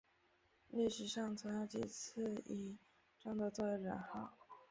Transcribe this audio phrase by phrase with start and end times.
[0.71, 2.75] 历史上曾有几次以
[3.19, 4.35] 正德作为年号。